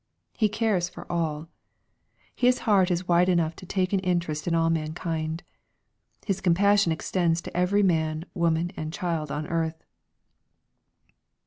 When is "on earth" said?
9.31-9.83